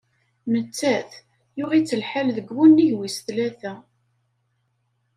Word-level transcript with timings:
Nettat, 0.51 1.11
yuɣ-itt 1.57 1.97
lḥal 2.01 2.27
deg 2.37 2.47
wunnig 2.55 2.91
wis-tlata. 2.97 3.73